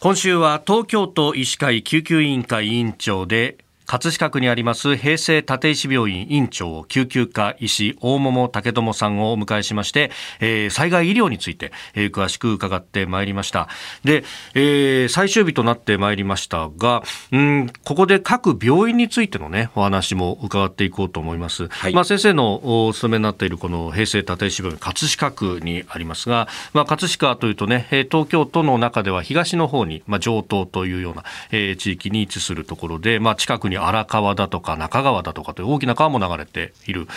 [0.00, 10.10] 今週は東京都医師会救急委員会委員長で葛飾区にあります平成立石病院院長救急科医師大桃武智さんをお迎えしまして、
[10.40, 13.66] えー、災害医療について、えー、詳しく伺ってまいりました。
[14.04, 14.24] で、
[14.54, 17.02] えー、最終日となってまいりましたが
[17.32, 37.08] うんここで各病院についてのねお話も伺っていこうと思います、はい、まあ、先生のお勤めになっているこの平成立石病院葛飾区にありますが、まあ、葛飾というとね東京都の中では東の方に、まあ、上東というような、えー、地域に位置するところで、まあ、近くに荒川だとか中川だとかという大きな川も流れている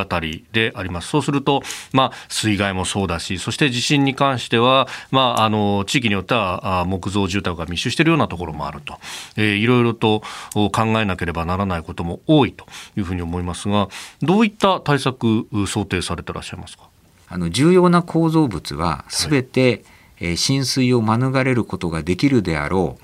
[0.00, 1.08] あたりであります。
[1.08, 1.62] そうすると、
[1.92, 8.98] まあ、水害もそうだし、そして地震に関しては、まあ、あの、地域によっては木造住宅が密集しているようなところもあると、
[9.36, 13.88] えー、いろいろと考えなければならないことも多いというふうに思いますが、
[14.22, 16.84] どういった対策想定されてらっしゃいますか？
[17.28, 19.82] あの重要な構造物はすべて、はい、
[20.20, 22.98] えー、浸水を免れることができるであろ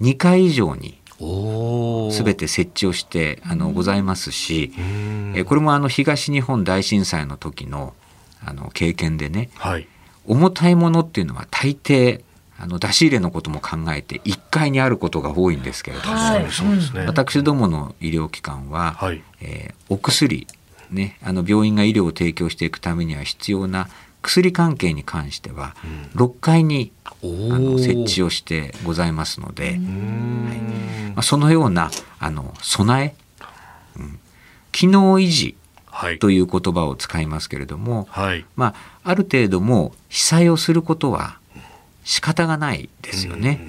[0.00, 0.98] う2階以上に
[2.10, 4.72] すべて設置をしてあのございますし、
[5.34, 7.94] えこれもあの東日本大震災の時の
[8.44, 9.88] あの経験でね、はい、
[10.26, 12.22] 重たいものっていうのは大抵
[12.58, 16.46] あの出し入れのことも考えて1階にあることが多いんですけれども、はい、
[17.06, 20.46] 私どもの医療機関は、はい、えー、お薬、
[20.90, 23.88] ね、あの病院が医療を提供していくためには必要な
[24.26, 25.74] 薬関係に関しては
[26.14, 29.78] 6階に、あの設置をしてございますので、はい。
[29.78, 33.44] まあ、そのようなあの備え、
[33.98, 34.18] うん、
[34.72, 35.56] 機能維持
[36.20, 41.38] という言葉を使いますけれども、はい、まあ、ある程度も被災をすることは
[42.04, 43.60] 仕方がないですよね。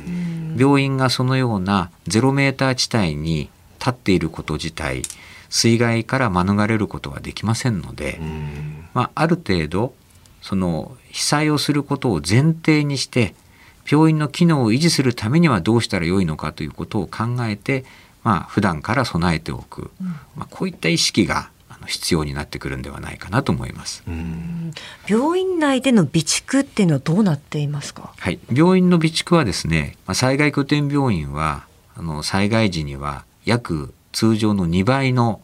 [0.57, 5.03] 病院がそのようなゼロメーター地帯に立っていること自体
[5.49, 8.19] 水害から免れることはできませんので、
[8.93, 9.93] まあ、ある程度
[10.47, 13.35] その被災をすることを前提にして
[13.89, 17.83] 病院の機能を維持するためにはどうしたらよいのかということを考えて、
[18.23, 19.91] まあ普段から備えておく、
[20.35, 21.49] まあ、こういった意識が
[21.85, 24.03] 必要になってくるんではないかなと思います。
[25.07, 28.13] 病院内での備蓄っていうのはどうなっていますか？
[28.17, 31.65] はい、病院の備蓄はですね、まあ、災害拠点病院は
[31.95, 35.41] あの災害時には約通常の2倍の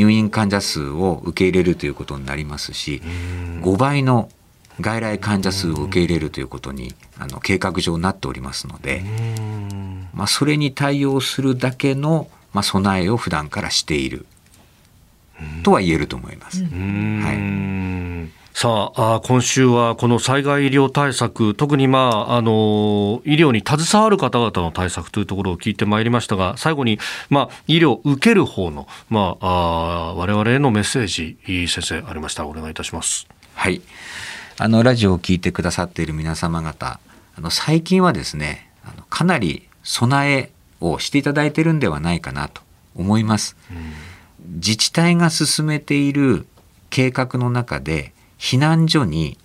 [0.00, 3.02] 入院患者数を受け入れるということになりますし
[3.60, 4.30] 5倍の
[4.80, 9.02] 外来患者数を受け入れるということにあの計画上なっておりますので、
[10.14, 14.24] まあ、それに対応するだけの、まあ、備えを普段からしている
[15.62, 16.64] とは言えると思います。
[16.64, 17.79] はい
[18.62, 26.98] さあ今週はこの災害医療対策、特に、まあ、あの医療に携わる方々の対策というところを聞いてまいりましたが、最後に、
[27.30, 31.38] まあ、医療を受ける方の、まあ、我々へのメッセージ、
[31.68, 33.26] 先生、ありましたらお願いいたします。
[33.54, 33.80] はい
[34.58, 37.00] あのラジオを聞いてくださっている皆様方、
[37.36, 42.60] あの最近はですね、あのかなり備えをしていただいているんではないかなと
[42.94, 43.56] 思います。
[43.70, 46.44] うん、自治体が進めている
[46.90, 49.36] 計画の中で避難所に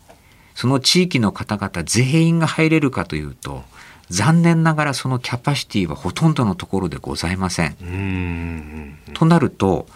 [0.56, 3.64] その地域の方々全員が入れるかというと
[4.10, 8.98] 残念ながらそのキャパシティはほとんどのところでございません。
[9.14, 9.88] となると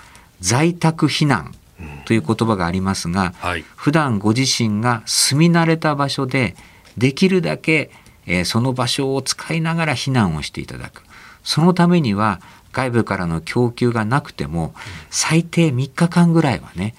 [0.42, 1.56] 在宅避難
[2.06, 6.56] という言葉がありますが、はい、普段ご自身が住み慣れた場所で
[6.98, 7.92] できるだけ、
[8.26, 11.04] えー、その場所を使いながら避難をしていただく。
[11.44, 14.74] そのためには外部からの供給がなくても
[15.10, 16.96] 最低3日間ぐらいはね、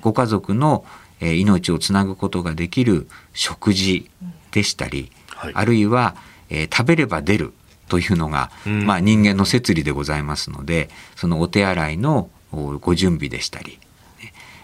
[0.00, 0.84] ご家族の
[1.20, 4.10] え命をつなぐことができる食事
[4.50, 6.16] でしたり、はい、あるいは、
[6.50, 7.52] えー、食べれば出る
[7.88, 13.78] というのが、うん、まあ、人間の摂理でございますのでそのお手洗いのご準備でしたり、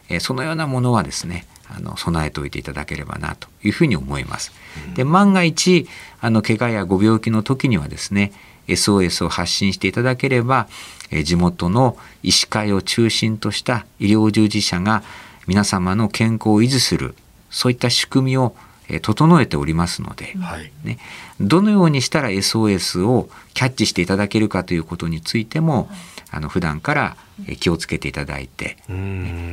[0.08, 4.52] えー、そのようなものはですねあの備えておいていただければなというふうに思います。
[4.94, 5.88] で万が一
[6.20, 8.32] あの怪我やご病気の時にはですね
[8.68, 10.68] SOS を発信していただければ、
[11.10, 15.02] えー、地元の医師会を中心とした医療従事者が
[15.46, 17.14] 皆様の健康を維持する
[17.50, 18.54] そういった仕組みを
[19.00, 20.98] 整えておりますので、はい、ね、
[21.40, 25.88] どのようにしたら SOS をキャッチしていただけるかということについても
[26.30, 27.16] あの普段から
[27.60, 28.76] 気をつけていただいて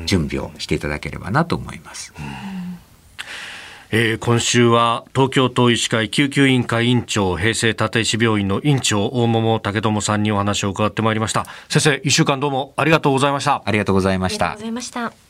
[0.06, 2.14] 準備をしていただければなと思います。
[3.92, 11.48] えー、今週は東京都医師会救急委員会委員長平成立石病院の院長大桃武智さんにお話を伺ってまいりました。
[11.70, 13.64] 先生一週間どうもありがとうございました。
[13.66, 14.46] ありがとうございました。
[14.46, 15.29] ありがとうございました